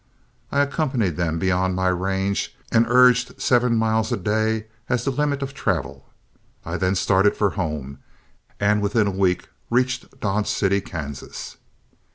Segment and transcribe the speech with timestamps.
[0.51, 5.43] I accompanied them beyond my range and urged seven miles a day as the limit
[5.43, 6.09] of travel.
[6.65, 7.99] I then started for home,
[8.59, 11.57] and within a week reached Dodge City, Kansas.